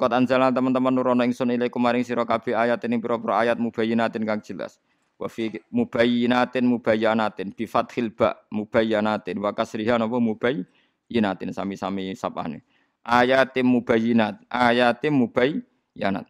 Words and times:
Walakot 0.00 0.16
anjalan 0.16 0.48
teman-teman 0.48 0.96
nurono 0.96 1.20
ingsun 1.28 1.52
ilaikum 1.52 1.76
maring 1.76 2.00
sira 2.00 2.24
kabeh 2.24 2.56
ayat 2.56 2.80
ini 2.88 2.96
pira-pira 2.96 3.36
ayat 3.44 3.60
mubayyinatin 3.60 4.24
kang 4.24 4.40
jelas. 4.40 4.80
Wa 5.20 5.28
fi 5.28 5.60
mubayyinatin 5.68 6.64
mubayyanatin 6.64 7.52
bi 7.52 7.68
fathil 7.68 8.08
ba 8.08 8.32
mubayyanatin 8.48 9.36
wa 9.36 9.52
kasriha 9.52 10.00
mubayyinatin 10.00 11.52
sami-sami 11.52 12.16
sapane. 12.16 12.64
Ayatim 13.04 13.68
mubayyinat, 13.68 14.40
ayatim 14.48 15.20
mubayyanat. 15.20 16.24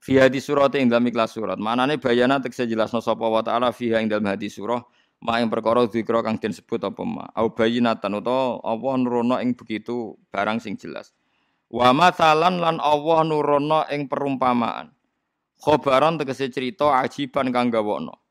Fi 0.00 0.16
hadis 0.16 0.48
surat 0.48 0.72
ing 0.80 0.88
dalam 0.88 1.04
ikhlas 1.12 1.36
surat. 1.36 1.60
Manane 1.60 2.00
bayana 2.00 2.40
tekse 2.40 2.64
jelasno 2.64 3.04
sapa 3.04 3.28
wa 3.28 3.44
taala 3.44 3.68
fiha 3.68 4.00
ing 4.00 4.08
dalam 4.08 4.32
hadis 4.32 4.56
surah 4.56 4.80
ma 5.20 5.44
ing 5.44 5.52
perkara 5.52 5.84
zikra 5.92 6.24
kang 6.24 6.40
den 6.40 6.56
sebut 6.56 6.80
apa 6.88 7.04
ma. 7.04 7.28
Au 7.36 7.52
bayyinatan 7.52 8.16
apa 8.16 8.88
nurono 8.96 9.36
ing 9.44 9.52
begitu 9.52 10.16
barang 10.32 10.56
sing 10.56 10.80
jelas. 10.80 11.12
Wa 11.66 11.90
mathalan 11.90 12.62
lan 12.62 12.78
Allah 12.78 13.26
nurono 13.26 13.82
ing 13.90 14.06
perumpamaan. 14.06 14.94
Khobaron 15.58 16.14
tegese 16.14 16.46
cerita 16.46 16.94
ajiban 17.02 17.50
kang 17.50 17.74
gawono. 17.74 18.22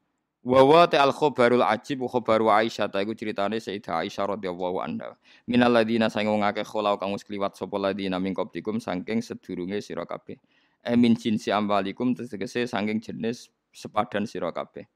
Wa 0.46 0.64
wa 0.64 0.88
al 0.88 1.12
khobarul 1.12 1.66
ajib 1.66 2.06
khobaru 2.08 2.48
Aisyah 2.48 2.88
ta 2.88 3.04
iku 3.04 3.12
critane 3.12 3.60
Sayyidah 3.60 4.08
Aisyah 4.08 4.40
radhiyallahu 4.40 4.78
anha. 4.80 5.20
Minal 5.52 5.74
ladina 5.76 6.08
sing 6.08 6.32
wong 6.32 6.48
akeh 6.48 6.64
kholau 6.64 6.96
kang 6.96 7.12
wis 7.12 7.28
kliwat 7.28 7.60
sapa 7.60 7.76
ladina 7.76 8.22
min 8.24 8.32
qablikum 8.32 8.80
saking 8.80 9.20
sedurunge 9.20 9.84
sira 9.84 10.08
kabeh. 10.08 10.40
Emin 10.86 11.18
jinsi 11.20 11.52
ambalikum 11.52 12.16
tegese 12.16 12.70
saking 12.72 13.04
jenis 13.04 13.52
sepadan 13.76 14.24
sira 14.30 14.54
kabeh. 14.56 14.88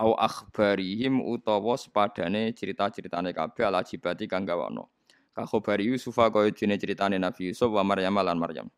Au 0.00 0.16
akhbarihim 0.16 1.20
utawa 1.20 1.76
sepadane 1.76 2.56
cerita-ceritane 2.56 3.36
kabeh 3.36 3.68
al 3.68 3.84
ajibati 3.84 4.24
kang 4.24 4.48
gawono 4.48 4.88
ka 5.32 5.48
khabari 5.48 5.88
Yusuf 5.88 6.16
kaya 6.16 6.52
dene 6.52 6.76
critane 6.76 7.16
Nabi 7.16 7.52
Yusuf 7.52 7.72
wa 7.72 7.82
Maryam 7.82 8.20
lan 8.20 8.36
Maryam. 8.36 8.68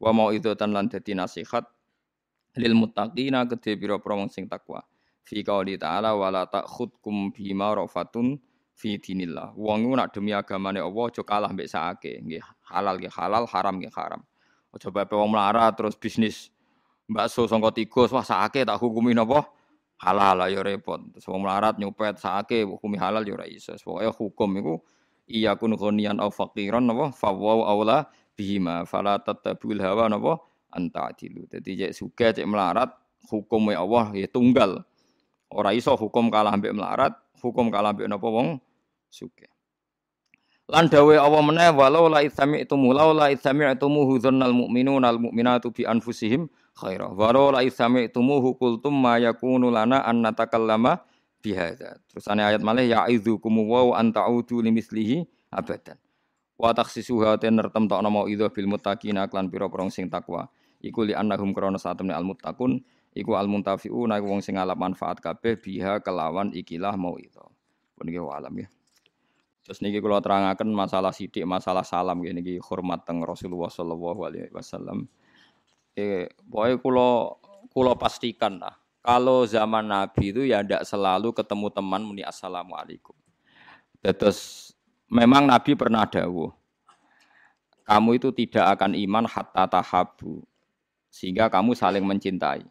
Wa 0.00 0.10
mau 0.12 0.32
tan 0.32 0.72
lan 0.72 0.88
dadi 0.88 1.12
nasihat 1.12 1.64
lil 2.56 2.74
muttaqina 2.74 3.44
kedhe 3.44 3.76
pira-pira 3.76 4.16
wong 4.16 4.32
sing 4.32 4.48
takwa. 4.48 4.80
Fi 5.22 5.44
qauli 5.44 5.76
ta'ala 5.76 6.16
wala 6.16 6.48
ta'khudkum 6.48 7.36
bima 7.36 7.76
rafatun 7.76 8.40
fi 8.72 8.96
dinillah. 8.96 9.52
Wong 9.52 9.92
nak 9.92 10.16
demi 10.16 10.32
agamane 10.32 10.80
Allah 10.80 11.04
aja 11.12 11.22
kalah 11.22 11.52
mbek 11.52 11.68
sakake. 11.68 12.24
Nggih 12.24 12.40
halal 12.72 12.96
nggih 12.96 13.12
halal 13.12 13.44
haram 13.44 13.76
nggih 13.76 13.92
haram. 13.92 14.24
Aja 14.72 14.88
bae 14.88 15.04
wong 15.04 15.30
melarat 15.34 15.76
terus 15.76 15.98
bisnis 16.00 16.48
bakso 17.04 17.44
sangka 17.44 17.76
tikus 17.76 18.08
wah 18.14 18.24
sakake 18.24 18.64
tak 18.64 18.80
hukumi 18.80 19.12
napa? 19.12 19.44
Halal 19.98 20.48
ya 20.48 20.62
repot. 20.64 21.02
Terus 21.12 21.26
wong 21.28 21.44
melarat 21.44 21.76
nyopet 21.76 22.16
sakake 22.16 22.64
hukumi 22.64 22.96
halal 22.96 23.26
ya 23.26 23.34
ora 23.34 23.44
iso. 23.50 23.74
Pokoke 23.76 24.08
hukum 24.14 24.50
iku 24.62 24.74
iya 25.28 25.54
kun 25.54 25.76
ghaniyan 25.76 26.18
aw 26.18 26.32
faqiran 26.32 26.88
napa? 26.88 27.12
Fawaw 27.12 27.68
aula 27.68 28.08
bihima. 28.34 28.88
Fala 28.88 29.20
tatabul 29.20 29.78
hawa 29.78 30.08
napa? 30.08 30.40
Anta 30.72 31.12
adilu 31.12 31.48
dadi 31.48 31.76
cek 31.80 31.92
sugih 31.96 32.32
cek 32.32 32.44
melarat 32.44 32.92
hukum 33.28 33.72
Allah 33.72 34.12
ya 34.16 34.28
tunggal. 34.28 34.84
Ora 35.48 35.72
iso 35.72 35.96
hukum 35.96 36.28
kalah 36.28 36.52
ambek 36.52 36.76
melarat 36.76 37.16
hukum 37.40 37.72
kalah 37.72 37.96
ambek 37.96 38.08
napa 38.08 38.28
wong? 38.28 38.60
Sugih. 39.08 39.48
Lan 40.68 40.92
dawe 40.92 41.16
Allah 41.16 41.40
meneh 41.40 41.72
walau 41.72 42.12
la 42.12 42.20
itsami'tumu 42.20 42.92
law 42.92 43.16
la 43.16 43.32
itsami'tumu 43.32 44.20
dzannal 44.20 44.52
mu'minuna 44.52 45.08
al 45.08 45.16
mu'minatu 45.16 45.72
bi 45.72 45.88
anfusihim 45.88 46.44
khaira. 46.76 47.08
Walau 47.08 47.56
la 47.56 47.64
itsami'tumu 47.64 48.52
qultum 48.60 48.92
ma 48.92 49.16
yakunu 49.16 49.72
lana 49.72 50.04
an 50.04 50.20
natakallama 50.20 51.00
bihadza. 51.42 51.98
Terus 52.10 52.26
ane 52.26 52.42
ayat 52.44 52.62
malih 52.62 52.90
ya'idzukum 52.90 53.52
wa 53.66 53.94
an 53.94 54.10
ta'udu 54.10 54.62
limislihi 54.62 55.26
abadan. 55.54 55.98
Wa 56.58 56.74
ten 57.38 57.54
nertem 57.54 57.86
tokno 57.86 58.08
mau 58.10 58.26
idza 58.26 58.50
bil 58.50 58.66
muttaqina 58.66 59.30
klan 59.30 59.46
pira-pira 59.46 59.86
sing 59.94 60.10
takwa. 60.10 60.50
Iku 60.82 61.06
li 61.06 61.14
annahum 61.14 61.54
krana 61.54 61.78
satemne 61.78 62.14
al 62.14 62.26
muttaqun 62.26 62.82
iku 63.14 63.34
al 63.34 63.50
muntafiuna 63.50 64.18
wong 64.22 64.42
sing 64.42 64.58
ngalap 64.58 64.78
manfaat 64.78 65.18
kabeh 65.18 65.58
biha 65.58 66.02
kelawan 66.02 66.50
ikilah 66.54 66.94
mau 66.98 67.14
itu. 67.18 67.42
Pun 67.94 68.06
iki 68.06 68.18
alam 68.18 68.54
ya. 68.58 68.68
Terus 69.66 69.84
niki 69.84 70.00
kula 70.00 70.22
terangaken 70.22 70.70
masalah 70.72 71.12
sidik, 71.12 71.44
masalah 71.44 71.84
salam 71.84 72.22
nggih 72.24 72.34
niki 72.34 72.54
hormat 72.62 73.04
teng 73.04 73.20
Rasulullah 73.20 73.68
sallallahu 73.68 74.20
alaihi 74.24 74.54
wasallam. 74.54 75.10
Eh, 75.98 76.30
pokoke 76.46 76.78
kula 76.78 77.10
kula 77.74 77.92
pastikan 77.98 78.62
lah 78.62 78.77
kalau 79.02 79.46
zaman 79.48 79.86
Nabi 79.86 80.34
itu 80.34 80.42
ya 80.44 80.60
tidak 80.60 80.82
selalu 80.84 81.32
ketemu 81.32 81.66
teman 81.70 82.02
muni 82.02 82.22
assalamualaikum. 82.26 83.14
Terus 84.02 84.70
memang 85.10 85.46
Nabi 85.48 85.74
pernah 85.74 86.06
dawuh, 86.06 86.54
kamu 87.88 88.10
itu 88.20 88.28
tidak 88.34 88.78
akan 88.78 88.94
iman 88.94 89.24
hatta 89.24 89.64
tahabu, 89.66 90.44
sehingga 91.08 91.48
kamu 91.48 91.72
saling 91.74 92.04
mencintai. 92.04 92.66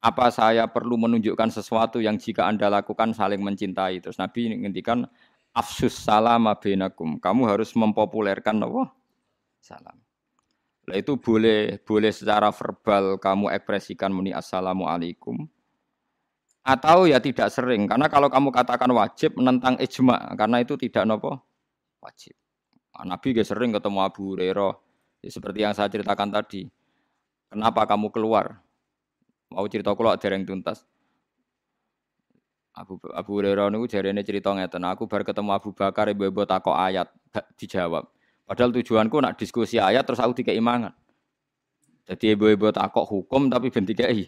Apa 0.00 0.32
saya 0.32 0.64
perlu 0.64 0.96
menunjukkan 0.96 1.52
sesuatu 1.52 2.00
yang 2.00 2.16
jika 2.16 2.48
anda 2.48 2.72
lakukan 2.72 3.12
saling 3.12 3.44
mencintai? 3.44 4.00
Terus 4.00 4.16
Nabi 4.16 4.48
ngendikan 4.48 5.04
afsus 5.52 5.92
salam 5.92 6.48
benakum. 6.56 7.20
Kamu 7.20 7.44
harus 7.44 7.76
mempopulerkan 7.76 8.64
apa? 8.64 8.96
Salam. 9.60 10.09
Nah, 10.90 10.98
itu 10.98 11.14
boleh 11.14 11.78
boleh 11.86 12.10
secara 12.10 12.50
verbal 12.50 13.14
kamu 13.22 13.46
ekspresikan 13.54 14.10
muni 14.10 14.34
assalamualaikum 14.34 15.46
atau 16.66 17.06
ya 17.06 17.22
tidak 17.22 17.46
sering 17.54 17.86
karena 17.86 18.10
kalau 18.10 18.26
kamu 18.26 18.50
katakan 18.50 18.90
wajib 18.90 19.38
menentang 19.38 19.78
ijma 19.78 20.34
karena 20.34 20.58
itu 20.58 20.74
tidak 20.74 21.06
nopo 21.06 21.38
wajib. 22.02 22.34
Nah, 22.98 23.14
Nabi 23.14 23.38
gak 23.38 23.46
sering 23.46 23.70
ketemu 23.70 23.98
Abu 24.02 24.34
Hurairah 24.34 24.74
ya, 25.22 25.30
seperti 25.30 25.58
yang 25.62 25.78
saya 25.78 25.86
ceritakan 25.86 26.34
tadi. 26.34 26.66
Kenapa 27.46 27.86
kamu 27.86 28.10
keluar? 28.10 28.58
Mau 29.54 29.66
cerita 29.70 29.94
keluar 29.94 30.18
dereng 30.18 30.42
tuntas. 30.42 30.82
Abu 32.74 32.98
Abu 33.14 33.30
Hurairah 33.38 33.70
niku 33.70 33.86
jarene 33.86 34.26
cerita 34.26 34.50
ngeten, 34.50 34.82
aku 34.90 35.06
bar 35.06 35.22
ketemu 35.22 35.54
Abu 35.54 35.70
Bakar 35.70 36.10
ibu-ibu 36.10 36.42
takok 36.42 36.74
ayat 36.74 37.06
dijawab. 37.54 38.10
Padahal 38.50 38.74
tujuanku 38.74 39.14
nak 39.22 39.38
diskusi 39.38 39.78
ayat 39.78 40.02
terus 40.02 40.18
aku 40.18 40.42
tiga 40.42 40.50
imangan. 40.50 40.90
Jadi 42.02 42.34
ibu-ibu 42.34 42.74
takok 42.74 43.06
hukum 43.06 43.46
tapi 43.46 43.70
ben 43.70 43.86
i 43.86 44.26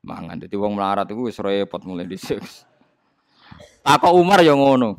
mangan. 0.00 0.40
Jadi 0.40 0.56
wong 0.56 0.80
melarat 0.80 1.04
itu 1.12 1.28
wis 1.28 1.36
repot 1.36 1.84
mulai 1.84 2.08
dhisik. 2.08 2.40
Takok 3.84 4.16
Umar 4.16 4.40
yang 4.40 4.64
ngono. 4.64 4.96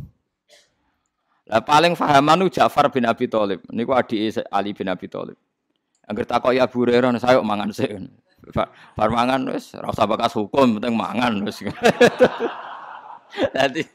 Lah 1.49 1.65
paling 1.65 1.97
fahaman 1.97 2.45
Ja'far 2.53 2.93
bin 2.93 3.09
Abi 3.09 3.25
Thalib. 3.25 3.65
Niku 3.73 3.97
adike 3.97 4.45
Ali 4.53 4.77
bin 4.77 4.93
Abi 4.93 5.09
Thalib. 5.09 5.41
Angger 6.05 6.29
takok 6.29 6.53
ya 6.53 6.69
Abu 6.69 6.85
Hurairah 6.85 7.17
saya 7.17 7.41
mangan 7.41 7.73
sik. 7.73 7.97
Bar 8.93 9.09
mangan 9.09 9.41
wis 9.49 9.73
ora 9.73 9.89
usah 9.89 10.05
bakas 10.05 10.37
hukum, 10.37 10.77
penting 10.77 10.93
mangan 10.93 11.33
wis. 11.49 11.61
Dadi 13.57 13.81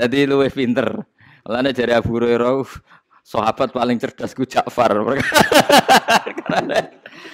Dadi 0.00 0.18
luwih 0.24 0.48
pinter. 0.48 1.19
Lainnya 1.48 1.72
dari 1.72 1.92
Abu 1.96 2.20
Hurairah, 2.20 2.64
sahabat 3.24 3.72
paling 3.72 3.96
cerdas 3.96 4.36
ku 4.36 4.44
Ja'far. 4.44 4.92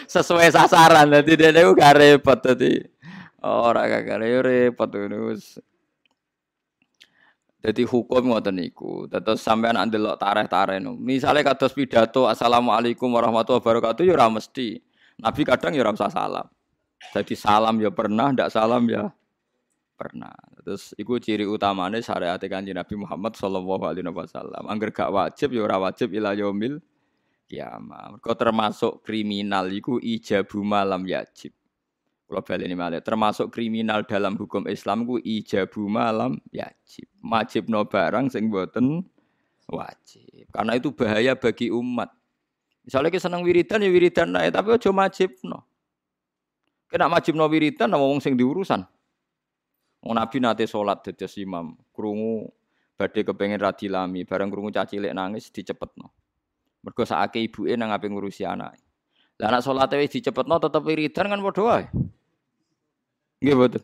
sesuai 0.07 0.49
sasaran. 0.55 1.11
Jadi 1.11 1.33
dia 1.35 1.51
itu 1.51 1.73
gak 1.75 1.95
repot. 1.99 2.39
Jadi 2.39 2.85
orang 3.43 4.07
gak 4.07 4.21
repot. 4.23 4.89
Jadi 7.67 7.83
hukum 7.83 8.31
ngoten 8.31 8.55
niku. 8.55 9.11
Terus 9.11 9.43
sampean 9.43 9.75
andelok 9.75 10.23
tareh-tareh 10.23 10.79
no. 10.79 10.95
Misale 10.95 11.43
kados 11.43 11.75
pidato 11.75 12.31
Assalamualaikum 12.31 13.11
warahmatullahi 13.11 13.59
wabarakatuh 13.59 14.07
ya 14.07 14.15
ora 14.15 14.31
mesti. 14.31 14.79
Nabi 15.19 15.43
kadang 15.43 15.75
ya 15.75 15.83
ora 15.83 15.99
salam. 15.99 16.47
Jadi 17.11 17.35
salam 17.35 17.77
ya 17.83 17.91
pernah, 17.91 18.33
ndak 18.33 18.55
salam 18.55 18.87
ya 18.87 19.11
pernah. 19.97 20.37
Terus 20.63 20.93
iku 21.01 21.17
ciri 21.17 21.49
utamanya 21.49 21.99
syariat 22.05 22.39
kanjeng 22.39 22.77
Nabi 22.77 22.95
Muhammad 23.01 23.33
sallallahu 23.35 23.83
alaihi 23.89 24.07
wasallam. 24.13 24.69
Angger 24.69 24.93
gak 24.93 25.11
wajib 25.11 25.57
ya 25.57 25.65
ora 25.65 25.81
wajib 25.81 26.13
ila 26.13 26.37
yaumil 26.37 26.79
kiamah. 27.49 28.15
Mergo 28.15 28.33
termasuk 28.37 29.01
kriminal 29.03 29.73
iku 29.73 29.97
ijabu 29.97 30.61
malam 30.61 31.09
yajib. 31.09 31.57
Kalau 32.27 32.43
balik 32.43 32.67
ini 32.67 32.75
malah 32.75 32.99
termasuk 33.01 33.55
kriminal 33.55 34.03
dalam 34.03 34.35
hukum 34.35 34.67
Islam 34.67 35.07
ku 35.07 35.17
ijabu 35.17 35.87
malam 35.87 36.43
yajib. 36.51 37.09
No 37.71 37.87
barang 37.87 38.35
sing 38.35 38.51
boten 38.51 39.07
wajib. 39.71 40.47
Karena 40.51 40.75
itu 40.75 40.91
bahaya 40.91 41.39
bagi 41.39 41.71
umat. 41.71 42.11
Misalnya 42.87 43.11
kita 43.11 43.27
seneng 43.27 43.43
wiridan 43.43 43.83
ya 43.83 43.91
wiridan 43.91 44.31
naik, 44.31 44.55
tapi 44.55 44.71
aja 44.75 44.91
wajib 44.95 45.35
no. 45.43 45.67
Kena 46.87 47.11
wajib 47.11 47.35
no 47.35 47.51
wiridan, 47.51 47.91
wong 47.95 48.23
sing 48.23 48.39
diurusan. 48.39 48.87
Nabi 50.13 50.39
nate 50.39 50.69
salat 50.69 51.03
dados 51.03 51.35
imam, 51.41 51.75
krungu 51.91 52.51
badhe 52.95 53.25
kepengin 53.27 53.59
radilami, 53.59 54.23
bareng 54.23 54.51
krungu 54.53 54.71
caci 54.71 55.01
cilik 55.01 55.13
nangis 55.17 55.51
dicepetno. 55.51 56.13
Mergo 56.87 57.03
sakake 57.03 57.43
ibuke 57.43 57.75
nang 57.75 57.91
ape 57.91 58.07
ngurusi 58.07 58.47
anak. 58.47 58.79
Lah 59.37 59.53
anak 59.53 59.67
salate 59.67 59.99
wis 59.99 60.15
dicepetno 60.15 60.57
tetep 60.57 60.81
wiridan 60.87 61.27
kan 61.29 61.41
padha 61.43 61.63
wae. 61.67 61.85
Nggih 63.43 63.55
mboten. 63.59 63.83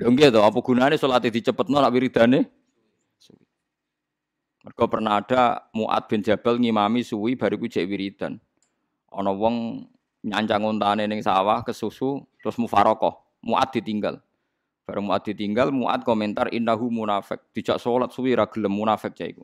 Lho 0.00 0.08
nggih 0.12 0.28
to, 0.32 0.40
apa 0.40 0.58
gunane 0.64 0.96
salate 0.96 1.28
dicepetno 1.28 1.76
nak 1.76 1.92
wiridane? 1.92 2.40
Mergo 4.64 4.84
pernah 4.90 5.22
ada 5.22 5.70
Muad 5.76 6.10
bin 6.10 6.22
Jabal 6.22 6.58
ngimami 6.58 7.02
suwi 7.04 7.34
bariku 7.34 7.68
jek 7.68 7.86
wiridan. 7.86 8.40
Ana 9.12 9.30
wong 9.30 9.86
nyancang 10.26 10.62
untane 10.62 11.06
ning 11.06 11.20
sawah 11.22 11.62
kesusu 11.62 12.24
terus 12.40 12.56
mufarokoh. 12.56 13.18
Muad 13.44 13.70
ditinggal. 13.70 14.18
Bareng 14.86 15.10
Muad 15.10 15.26
ditinggal, 15.26 15.74
Muad 15.74 16.06
komentar 16.06 16.46
innahu 16.54 16.86
munafik. 16.94 17.42
Dijak 17.50 17.82
salat 17.82 18.14
suwi 18.14 18.38
ra 18.38 18.46
gelem 18.46 18.70
munafik 18.70 19.18
cah 19.18 19.26
iku. 19.26 19.42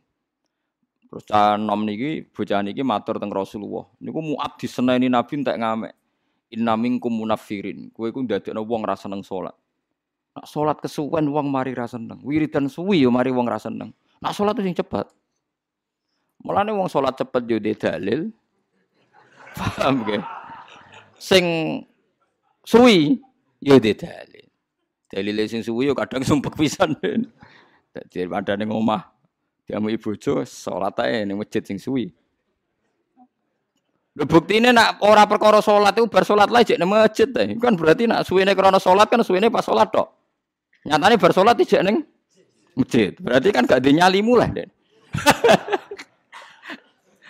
Terus 1.11 1.27
cah 1.27 1.59
nom 1.59 1.83
niki 1.83 2.31
bocah 2.31 2.63
niki 2.63 2.87
matur 2.87 3.19
teng 3.19 3.35
Rasulullah. 3.35 3.91
Niku 3.99 4.23
Muad 4.23 4.55
diseneni 4.55 5.11
Nabi 5.11 5.43
entek 5.43 5.59
ngamek. 5.59 5.93
Inna 6.55 6.79
minkum 6.79 7.11
munafirin. 7.11 7.91
Kowe 7.91 8.07
iku 8.07 8.23
ndadekno 8.23 8.63
wong 8.63 8.87
ra 8.87 8.95
seneng 8.95 9.27
salat. 9.27 9.59
Nak 10.39 10.47
salat 10.47 10.79
kesuwen 10.79 11.27
wong 11.27 11.51
mari 11.51 11.75
ra 11.75 11.91
seneng. 11.91 12.23
Wiridan 12.23 12.71
suwi 12.71 13.03
yo 13.03 13.11
mari 13.11 13.35
wong 13.35 13.51
ra 13.51 13.59
seneng. 13.59 13.91
Nak 14.23 14.39
salat 14.39 14.55
sing 14.63 14.79
cepet. 14.79 15.11
Mulane 16.47 16.71
wong 16.71 16.87
salat 16.87 17.19
cepet 17.19 17.43
yo 17.51 17.59
dalil. 17.59 18.31
Paham 19.59 20.07
ge? 20.07 20.23
Sing 21.19 21.45
suwi 22.63 23.19
yo 23.59 23.83
dalil. 23.83 24.32
Dalil 25.13 25.45
sing 25.45 25.61
suwi 25.61 25.93
yo 25.93 25.95
kadang 25.95 26.25
sumpek 26.25 26.57
pisan. 26.57 26.97
Dadi 27.93 28.25
padane 28.25 28.65
ngomah 28.65 29.13
diamu 29.69 29.93
bojo 30.01 30.41
salat 30.49 30.97
ae 31.05 31.29
ning 31.29 31.37
masjid 31.37 31.61
sing 31.61 31.77
suwi. 31.77 32.09
Lho 34.17 34.25
buktine 34.25 34.73
nak 34.73 35.05
ora 35.05 35.29
perkara 35.29 35.61
salat 35.61 35.93
itu 36.01 36.09
bar 36.09 36.25
salat 36.25 36.49
lah 36.49 36.65
jek 36.65 36.81
nang 36.81 36.89
masjid 36.89 37.29
ta. 37.29 37.45
Kan 37.61 37.77
berarti 37.77 38.09
nak 38.09 38.25
suwene 38.25 38.57
krana 38.57 38.81
salat 38.81 39.13
kan 39.13 39.21
suwene 39.21 39.53
pas 39.53 39.61
salat 39.61 39.93
tok. 39.93 40.09
Nyatane 40.89 41.21
bar 41.21 41.33
salat 41.37 41.61
jek 41.61 41.85
ning 41.85 42.09
masjid. 42.73 43.13
Berarti 43.21 43.53
kan 43.53 43.69
gak 43.69 43.85
dinyalimu 43.85 44.33
lah, 44.33 44.49
Den. 44.57 44.73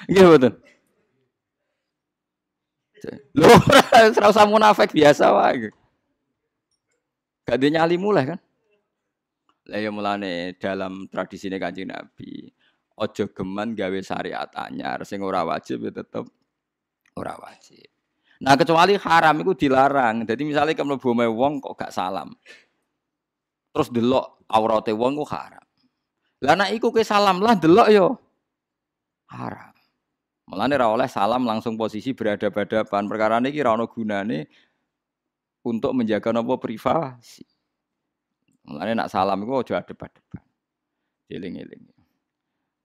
Nggih 0.07 0.27
betul. 0.39 0.55
Lho 3.35 3.51
ora 4.23 4.31
usah 4.31 4.47
munafik 4.47 4.95
biasa 4.95 5.35
wae. 5.35 5.82
Gak 7.53 7.61
dinyalimu 7.61 8.09
lah 8.17 8.25
kan. 8.33 8.41
Lah 9.69 9.79
ya 9.79 9.93
mulane 9.93 10.57
dalam 10.57 11.05
tradisi 11.13 11.53
Kanjeng 11.53 11.93
Nabi, 11.93 12.49
ojo 12.97 13.25
geman 13.37 13.77
gawe 13.77 13.99
syariat 14.01 14.49
anyar 14.57 15.05
sing 15.05 15.21
ora 15.21 15.45
wajib 15.45 15.85
ya 15.85 15.93
tetep 16.01 16.25
Ora 17.13 17.37
wajib. 17.37 17.85
Nah 18.41 18.57
kecuali 18.57 18.97
haram 18.97 19.37
itu 19.45 19.53
dilarang. 19.53 20.25
Jadi 20.25 20.43
misalnya 20.49 20.73
kamu 20.73 20.97
mlebu 20.97 21.37
wong 21.37 21.53
kok 21.61 21.77
gak 21.77 21.93
salam. 21.93 22.33
Terus 23.73 23.89
delok 23.93 24.49
aurate 24.49 24.97
wong 24.97 25.21
ku 25.21 25.25
haram. 25.29 25.65
Lah 26.41 26.57
nek 26.57 26.73
iku 26.73 26.89
ke 26.89 27.05
salam 27.05 27.45
lah 27.45 27.53
delok 27.53 27.89
yo 27.93 28.17
haram. 29.29 29.77
Mulane 30.49 30.75
ra 30.75 30.89
oleh 30.89 31.09
salam 31.09 31.45
langsung 31.45 31.77
posisi 31.77 32.17
berhadapan-hadapan. 32.17 33.03
Perkara 33.07 33.37
niki 33.45 33.61
ra 33.61 33.77
ono 33.77 33.87
gunane 33.87 34.49
untuk 35.63 35.95
menjaga 35.95 36.35
nopo 36.35 36.59
privasi. 36.59 37.47
Mulane 38.67 38.95
nak 38.95 39.11
salam 39.11 39.43
iku 39.43 39.63
aja 39.63 39.83
adep-adepan. 39.83 40.43
Eling-eling. 41.27 41.83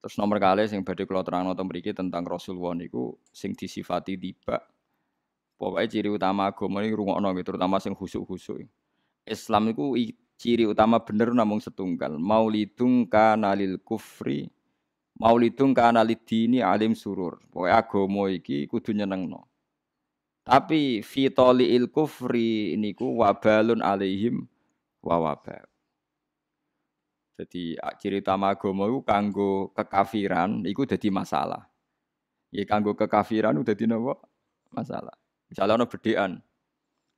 Terus 0.02 0.16
nomor 0.18 0.38
kali 0.38 0.66
sing 0.70 0.86
badhe 0.86 1.04
kula 1.10 1.26
terangno 1.26 1.58
teng 1.58 1.68
mriki 1.68 1.92
tentang 1.92 2.24
Rasulullah 2.26 2.78
niku 2.78 3.18
sing 3.34 3.58
disifati 3.58 4.18
tiba. 4.18 4.62
Pokoknya 5.58 5.90
ciri 5.90 6.10
utama 6.14 6.54
agama 6.54 6.86
ini 6.86 6.94
rungokno 6.94 7.34
gitu, 7.34 7.50
terutama 7.50 7.82
sing 7.82 7.98
khusuk-khusuk. 7.98 8.62
Islam 9.26 9.74
itu 9.74 10.14
ciri 10.38 10.70
utama 10.70 11.02
bener 11.02 11.34
namung 11.34 11.58
setunggal. 11.58 12.22
Maulidung 12.22 13.10
kana 13.10 13.58
lil 13.58 13.82
kufri, 13.82 14.54
maulidung 15.18 15.74
kana 15.74 16.06
dini 16.06 16.62
alim 16.62 16.94
surur. 16.94 17.42
Pokoknya 17.50 17.74
agama 17.82 18.30
iki 18.30 18.70
kudu 18.70 18.94
nyenengno. 18.94 19.50
Tapi 20.48 21.04
fitoli 21.04 21.76
il 21.76 21.92
kufri 21.92 22.72
niku 22.80 23.20
wabalun 23.20 23.84
alaihim 23.84 24.48
wa 25.04 25.20
wabal. 25.20 25.68
Jadi 27.36 27.76
ciri 28.00 28.24
utama 28.24 28.56
agama 28.56 28.88
itu 28.88 29.04
kanggo 29.04 29.76
kekafiran, 29.76 30.64
itu 30.64 30.88
jadi 30.88 31.12
masalah. 31.12 31.68
Ya 32.50 32.64
kanggo 32.64 32.96
kekafiran 32.96 33.60
itu 33.60 33.76
jadi 33.76 33.92
nopo 33.92 34.24
masalah. 34.72 35.14
Misalnya 35.52 35.84
ono 35.84 35.86
bedean, 35.86 36.32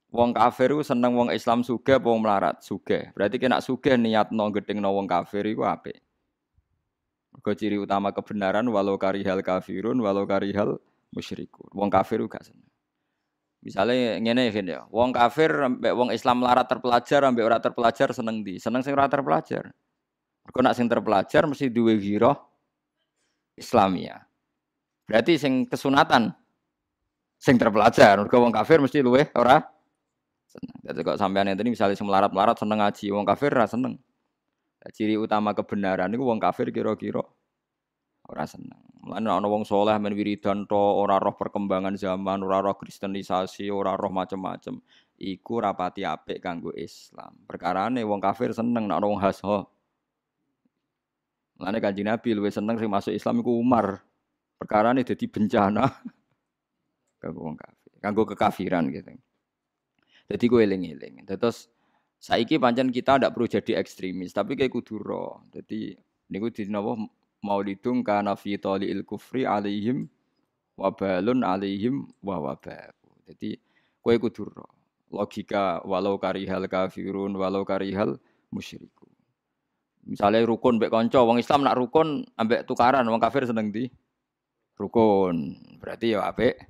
wong 0.09 0.33
kafir 0.33 0.73
itu 0.73 0.83
seneng 0.83 1.13
wong 1.13 1.29
Islam 1.29 1.61
suge, 1.61 2.01
wong 2.01 2.25
melarat 2.25 2.59
suge. 2.65 3.13
Berarti 3.13 3.37
kena 3.37 3.61
suge 3.61 3.93
niat 3.93 4.33
no 4.33 4.49
gedeng 4.49 4.81
no 4.81 4.91
wong 4.97 5.05
kafir 5.05 5.45
itu 5.45 5.61
apa? 5.61 5.93
Kau 7.45 7.53
ciri 7.53 7.77
utama 7.77 8.09
kebenaran 8.09 8.65
walau 8.67 8.97
karihal 8.97 9.39
kafirun 9.45 10.01
walau 10.01 10.25
karihal 10.25 10.81
musyrikun. 11.13 11.71
Wong 11.77 11.89
kafir 11.93 12.19
juga 12.19 12.41
seneng. 12.41 12.68
Misalnya 13.59 14.15
ngene 14.23 14.55
ya, 14.55 14.87
wong 14.87 15.11
kafir 15.11 15.51
ambek 15.51 15.91
wong 15.91 16.15
Islam 16.15 16.39
melarat 16.39 16.63
terpelajar 16.63 17.27
ambek 17.27 17.43
ora 17.43 17.59
terpelajar 17.59 18.15
seneng 18.15 18.39
di, 18.39 18.55
seneng 18.55 18.79
sing 18.79 18.95
ora 18.95 19.11
terpelajar. 19.11 19.67
Mergo 20.47 20.59
nak 20.63 20.75
sing 20.79 20.87
terpelajar 20.87 21.43
mesti 21.43 21.67
duwe 21.67 21.99
giroh 21.99 22.39
Islamia. 23.59 24.23
Berarti 25.03 25.35
sing 25.35 25.67
kesunatan 25.67 26.31
sing 27.35 27.59
terpelajar. 27.59 28.15
Mergo 28.23 28.39
wong 28.39 28.55
kafir 28.55 28.79
mesti 28.79 29.03
luwe 29.03 29.27
ora 29.35 29.59
seneng. 30.47 30.75
Jadi 30.79 30.99
kok 31.03 31.17
sampean 31.19 31.51
ini 31.51 31.69
misalnya 31.75 31.99
sing 31.99 32.07
melarat-melarat 32.07 32.55
seneng 32.55 32.79
ngaji, 32.79 33.05
wong 33.11 33.27
kafir 33.27 33.51
ora 33.51 33.67
seneng. 33.67 33.99
Ciri 34.95 35.19
utama 35.19 35.51
kebenaran 35.51 36.07
itu 36.07 36.23
wong 36.23 36.39
kafir 36.39 36.71
kira-kira 36.71 37.19
ora 38.29 38.45
seneng. 38.45 38.77
Mulane 39.01 39.25
ana 39.25 39.47
wong 39.49 39.65
soleh 39.65 39.97
men 39.97 40.13
wiridan 40.13 40.69
to 40.69 40.77
ora 40.77 41.17
roh 41.17 41.33
perkembangan 41.33 41.97
zaman, 41.97 42.45
ora 42.45 42.61
roh 42.61 42.77
kristenisasi, 42.77 43.73
ora 43.73 43.97
roh 43.97 44.13
macem-macem. 44.13 44.77
Iku 45.19 45.59
rapati 45.59 46.05
apik 46.05 46.39
kanggo 46.39 46.69
Islam. 46.77 47.33
Perkarane 47.49 48.05
wong 48.05 48.21
kafir 48.21 48.53
seneng 48.53 48.85
nek 48.85 49.01
ana 49.01 49.07
wong 49.09 49.19
hasho. 49.19 49.65
Mulane 51.59 51.77
Kanjeng 51.83 52.07
Nabi 52.07 52.29
luwih 52.37 52.53
seneng 52.53 52.79
sing 52.79 52.87
masuk 52.87 53.11
Islam 53.11 53.41
iku 53.43 53.51
Umar. 53.57 53.99
Perkara 54.55 54.95
ini 54.95 55.03
jadi 55.03 55.25
bencana 55.27 55.87
kanggo 57.21 57.39
wong 57.51 57.57
kafir, 57.57 57.91
kanggo 57.99 58.23
kekafiran 58.27 58.83
gitu. 58.93 59.11
Jadi 60.29 60.45
gue 60.45 60.61
eling-eling. 60.61 61.25
Terus 61.25 61.67
saiki 62.21 62.61
pancen 62.61 62.93
kita 62.93 63.17
tidak 63.17 63.33
perlu 63.33 63.47
jadi 63.49 63.81
ekstremis, 63.81 64.35
tapi 64.35 64.53
kayak 64.53 64.69
kudu 64.71 65.01
ro. 65.01 65.41
Jadi 65.49 65.97
niku 66.29 66.53
di 66.53 66.69
napa 66.69 66.95
maulidung 67.43 68.03
kana 68.03 68.35
fi 68.35 68.59
il 68.59 69.03
kufri 69.03 69.47
alaihim 69.47 70.07
wabalun 70.79 71.43
alaihim 71.43 72.07
wa 72.23 72.39
wabaku. 72.39 73.11
Jadi 73.27 73.59
kowe 73.99 74.15
kudu. 74.15 74.47
Logika 75.09 75.81
walau 75.89 76.21
karihal 76.21 76.69
kafirun 76.69 77.33
walau 77.33 77.65
karihal 77.65 78.21
musyriku. 78.53 79.09
Misalnya 80.05 80.45
rukun 80.45 80.77
mbek 80.77 80.93
konco, 80.93 81.21
wong 81.25 81.41
Islam 81.41 81.65
nak 81.65 81.75
rukun 81.77 82.25
ambek 82.37 82.65
tukaran, 82.65 83.05
wong 83.09 83.21
kafir 83.21 83.45
seneng 83.45 83.73
di 83.73 83.89
rukun. 84.77 85.57
Berarti 85.81 86.13
ya 86.13 86.29
apik 86.29 86.61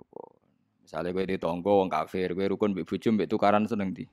rukun. 0.00 0.36
Misalnya 0.84 1.12
di 1.28 1.36
tonggo 1.36 1.84
wong 1.84 1.92
kafir, 1.92 2.32
gue 2.32 2.46
rukun 2.48 2.72
mbek 2.72 2.88
bojo 2.88 3.08
mbek 3.12 3.28
tukaran 3.28 3.68
seneng 3.68 3.92
di. 3.92 4.08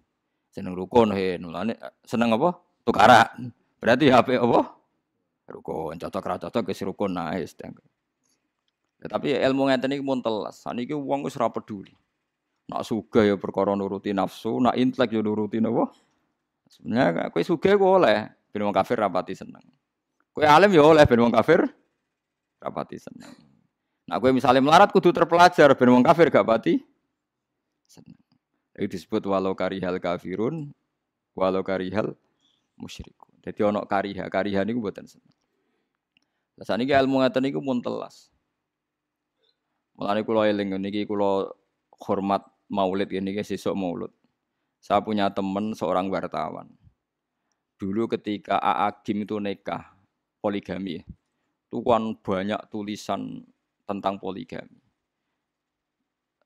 Seneng 0.51 0.75
rukun 0.75 1.15
he, 1.15 1.39
nulane 1.39 1.75
seneng 2.03 2.35
apa? 2.35 2.59
Tukaran. 2.83 3.51
Berarti 3.79 4.11
ya 4.11 4.19
apik 4.19 4.39
apa? 4.39 4.74
Rukun. 5.45 6.01
Cocok 6.01 6.25
ra 6.25 6.35
cocok 6.41 6.63
wis 6.69 6.81
rukun 6.81 7.13
nice. 7.13 7.53
Ya, 9.01 9.05
tapi 9.05 9.37
ilmu 9.37 9.69
ngeten 9.69 9.93
iki 9.93 10.03
mun 10.03 10.19
telas. 10.25 10.65
Saniki 10.65 10.97
wong 10.97 11.25
wis 11.25 11.37
ora 11.37 11.53
peduli. 11.53 11.93
Nak 12.65 12.81
suga 12.81 13.21
ya 13.21 13.37
perkara 13.37 13.77
nuruti 13.77 14.09
nafsu, 14.09 14.57
nak 14.57 14.73
intelek 14.73 15.13
ya 15.13 15.21
nuruti 15.21 15.61
napa? 15.61 15.93
Sebenarnya 16.65 17.29
kowe 17.29 17.45
sugih 17.45 17.77
kok 17.77 17.91
oleh, 18.01 18.25
ben 18.49 18.65
kafir 18.73 18.97
rapati 18.97 19.37
seneng. 19.37 19.61
Kowe 20.33 20.41
alim 20.41 20.73
ya 20.73 20.81
oleh 20.81 21.05
ben 21.05 21.29
kafir 21.29 21.61
rapati 22.57 22.97
seneng. 22.97 23.29
Nah 24.09 24.17
kowe 24.17 24.33
misalnya 24.33 24.65
melarat 24.65 24.89
kudu 24.89 25.13
terpelajar 25.13 25.77
ben 25.77 26.01
kafir 26.01 26.33
gak 26.33 26.41
pati 26.41 26.81
seneng. 27.85 28.17
Itu 28.73 28.97
disebut 28.97 29.21
walau 29.29 29.53
karihal 29.53 30.01
kafirun 30.01 30.73
walau 31.37 31.61
karihal 31.61 32.17
musyrikun. 32.81 33.37
Jadi 33.45 33.61
ono 33.61 33.85
kariha, 33.85 34.25
kariha 34.25 34.65
niku 34.65 34.81
mboten 34.81 35.05
seneng. 35.05 35.34
Lah 36.55 36.65
saniki 36.65 36.95
ilmu 36.95 37.19
ngaten 37.19 37.43
niku 37.43 37.59
mun 37.59 37.83
telas. 37.83 38.31
Mulane 39.95 40.23
kula 40.23 40.47
eling 40.47 40.75
niki 40.79 41.07
kula 41.07 41.51
hormat 42.03 42.43
maulid 42.71 43.11
ini 43.11 43.35
sesuk 43.43 43.75
maulid. 43.75 44.11
Saya 44.79 45.01
punya 45.01 45.31
teman 45.31 45.71
seorang 45.75 46.11
wartawan. 46.11 46.69
Dulu 47.75 48.07
ketika 48.07 48.55
Aagim 48.59 49.27
itu 49.27 49.35
nikah 49.39 49.95
poligami, 50.39 51.03
itu 51.67 51.77
banyak 52.23 52.61
tulisan 52.71 53.43
tentang 53.83 54.15
poligami. 54.15 54.79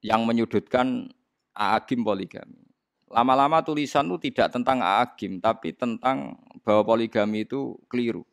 Yang 0.02 0.22
menyudutkan 0.26 1.12
Aagim 1.54 2.02
poligami. 2.02 2.66
Lama-lama 3.10 3.62
tulisan 3.66 4.06
itu 4.10 4.30
tidak 4.30 4.54
tentang 4.54 4.82
Aagim, 4.82 5.42
tapi 5.42 5.74
tentang 5.74 6.38
bahwa 6.62 6.96
poligami 6.96 7.46
itu 7.46 7.78
keliru. 7.90 8.29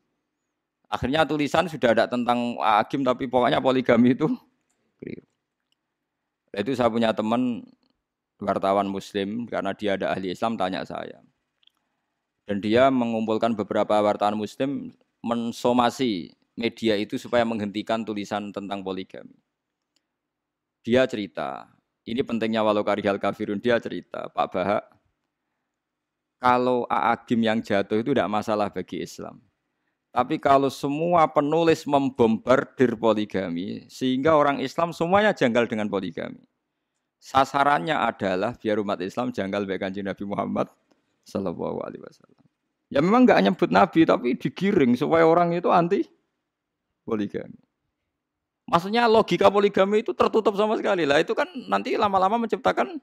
Akhirnya 0.97 1.29
tulisan 1.29 1.69
sudah 1.69 1.93
ada 1.93 2.09
tentang 2.09 2.57
agim 2.57 3.05
tapi 3.05 3.29
pokoknya 3.29 3.61
poligami 3.61 4.17
itu. 4.17 4.33
Nah, 6.57 6.65
itu 6.65 6.73
saya 6.73 6.89
punya 6.89 7.13
teman 7.13 7.69
wartawan 8.41 8.89
muslim 8.89 9.45
karena 9.45 9.77
dia 9.77 10.01
ada 10.01 10.17
ahli 10.17 10.33
Islam 10.33 10.57
tanya 10.57 10.89
saya. 10.89 11.21
Dan 12.49 12.65
dia 12.65 12.89
mengumpulkan 12.89 13.53
beberapa 13.53 14.01
wartawan 14.01 14.41
muslim 14.41 14.97
mensomasi 15.21 16.33
media 16.57 16.97
itu 16.97 17.21
supaya 17.21 17.45
menghentikan 17.45 18.01
tulisan 18.01 18.49
tentang 18.49 18.81
poligami. 18.81 19.37
Dia 20.81 21.05
cerita, 21.05 21.69
ini 22.09 22.25
pentingnya 22.25 22.65
walau 22.65 22.87
karihal 22.87 23.21
kafirun, 23.21 23.61
dia 23.61 23.77
cerita, 23.83 24.33
Pak 24.33 24.47
Bahak, 24.49 24.83
kalau 26.41 26.89
Aagim 26.89 27.43
yang 27.43 27.61
jatuh 27.61 28.01
itu 28.01 28.17
tidak 28.17 28.33
masalah 28.33 28.73
bagi 28.73 29.03
Islam. 29.03 29.43
Tapi 30.17 30.41
kalau 30.41 30.73
semua 30.73 31.29
penulis 31.29 31.85
membombardir 31.85 32.97
poligami, 32.97 33.85
sehingga 33.93 34.33
orang 34.33 34.65
Islam 34.65 34.97
semuanya 34.97 35.37
janggal 35.37 35.69
dengan 35.69 35.93
poligami. 35.93 36.41
Sasarannya 37.21 37.93
adalah 37.93 38.57
biar 38.57 38.81
umat 38.81 38.97
Islam 39.05 39.29
janggal 39.29 39.69
baik 39.69 39.85
kanji 39.85 40.01
Nabi 40.01 40.25
Muhammad 40.25 40.73
Sallallahu 41.29 41.85
Alaihi 41.85 42.01
Wasallam. 42.01 42.45
Ya 42.89 43.05
memang 43.05 43.29
nggak 43.29 43.45
nyebut 43.45 43.69
Nabi, 43.69 44.09
tapi 44.09 44.41
digiring 44.41 44.97
supaya 44.97 45.29
orang 45.29 45.53
itu 45.53 45.69
anti 45.69 46.09
poligami. 47.05 47.61
Maksudnya 48.73 49.05
logika 49.13 49.53
poligami 49.53 50.01
itu 50.01 50.17
tertutup 50.17 50.57
sama 50.57 50.81
sekali 50.81 51.05
lah. 51.05 51.21
Itu 51.21 51.37
kan 51.37 51.45
nanti 51.69 51.93
lama-lama 51.93 52.41
menciptakan 52.41 52.97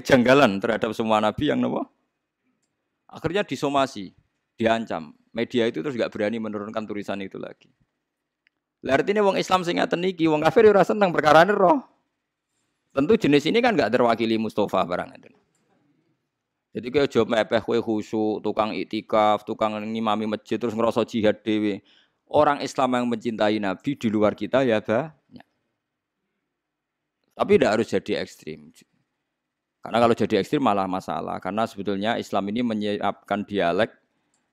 kejanggalan 0.00 0.64
terhadap 0.64 0.96
semua 0.96 1.20
Nabi 1.20 1.52
yang 1.52 1.60
nopo. 1.60 1.84
Akhirnya 3.04 3.44
disomasi, 3.44 4.16
diancam 4.56 5.12
media 5.38 5.70
itu 5.70 5.78
terus 5.78 5.94
gak 5.94 6.10
berani 6.10 6.42
menurunkan 6.42 6.82
tulisan 6.82 7.22
itu 7.22 7.38
lagi. 7.38 7.70
Lah 8.82 8.98
artinya 8.98 9.22
wong 9.22 9.38
Islam 9.38 9.62
sing 9.62 9.78
ngaten 9.78 10.02
iki, 10.02 10.26
wong 10.26 10.42
kafir 10.42 10.66
ora 10.66 10.82
seneng 10.82 11.14
perkara 11.14 11.46
roh. 11.46 11.78
Tentu 12.90 13.14
jenis 13.14 13.46
ini 13.46 13.62
kan 13.62 13.78
gak 13.78 13.94
terwakili 13.94 14.34
Mustafa 14.34 14.82
barang 14.82 15.10
itu. 15.14 15.30
Jadi 16.78 16.86
kayak 16.92 17.08
jawab 17.10 17.28
mepeh 17.32 17.62
kue 17.64 17.78
khusyuk, 17.80 18.44
tukang 18.44 18.70
itikaf, 18.76 19.42
tukang 19.42 19.78
ngimami 19.78 20.28
masjid 20.28 20.60
terus 20.60 20.76
ngerasa 20.76 21.02
jihad 21.06 21.40
dewi. 21.42 21.80
Orang 22.28 22.60
Islam 22.60 22.92
yang 22.92 23.06
mencintai 23.08 23.56
Nabi 23.56 23.96
di 23.96 24.08
luar 24.12 24.36
kita 24.36 24.60
ya 24.60 24.84
banyak. 24.84 25.46
Tapi 27.32 27.50
tidak 27.56 27.72
harus 27.72 27.88
jadi 27.88 28.12
ekstrim. 28.20 28.68
Karena 29.80 29.98
kalau 30.04 30.12
jadi 30.12 30.34
ekstrim 30.44 30.60
malah 30.60 30.84
masalah. 30.84 31.40
Karena 31.40 31.64
sebetulnya 31.64 32.20
Islam 32.20 32.52
ini 32.52 32.60
menyiapkan 32.60 33.48
dialek 33.48 33.90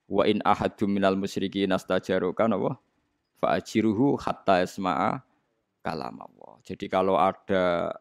wa 0.06 0.24
in 0.26 0.42
ahadum 0.46 0.90
minal 0.94 1.18
musyrikin 1.18 1.74
astajaruka 1.74 2.46
napa 2.46 2.78
fa 3.42 3.58
ajiruhu 3.58 4.18
hatta 4.22 4.62
yasma'a 4.62 5.22
kalam 5.86 6.18
Allah. 6.18 6.54
Jadi 6.66 6.86
kalau 6.90 7.22
ada 7.22 7.94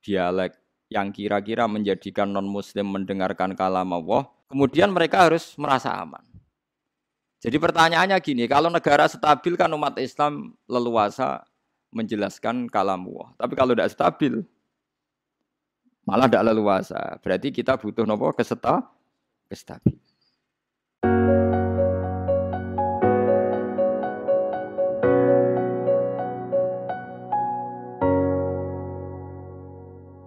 dialek 0.00 0.56
yang 0.88 1.12
kira-kira 1.12 1.68
menjadikan 1.68 2.32
non 2.32 2.48
muslim 2.48 2.88
mendengarkan 2.88 3.52
kalam 3.52 3.92
Allah, 3.92 4.26
kemudian 4.48 4.90
mereka 4.90 5.28
harus 5.28 5.54
merasa 5.60 5.92
aman. 5.94 6.24
Jadi 7.40 7.56
pertanyaannya 7.56 8.16
gini, 8.20 8.44
kalau 8.44 8.68
negara 8.68 9.08
stabil 9.08 9.56
kan 9.56 9.72
umat 9.72 9.96
Islam 9.96 10.56
leluasa 10.68 11.44
menjelaskan 11.92 12.68
kalam 12.68 13.08
Allah. 13.08 13.28
Tapi 13.40 13.52
kalau 13.56 13.72
tidak 13.72 13.92
stabil, 13.92 14.44
malah 16.04 16.28
tidak 16.28 16.52
leluasa. 16.52 17.16
Berarti 17.24 17.48
kita 17.48 17.80
butuh 17.80 18.04
nopo 18.04 18.28
keseta, 18.36 18.84
kestabilan. 19.48 19.99